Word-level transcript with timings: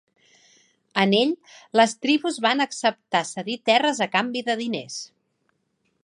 En 1.01 1.11
ell, 1.17 1.33
les 1.79 1.91
tribus 2.05 2.39
van 2.45 2.65
acceptar 2.65 3.21
cedir 3.33 3.59
terres 3.71 4.01
a 4.07 4.11
canvi 4.17 4.43
de 4.49 4.55
diners. 4.63 4.97